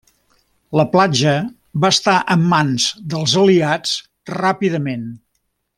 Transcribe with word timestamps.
La 0.79 0.85
platja 0.93 1.33
va 1.83 1.91
estar 1.97 2.15
en 2.37 2.47
mans 2.55 2.89
dels 3.15 3.39
aliats 3.43 3.95
ràpidament. 4.35 5.09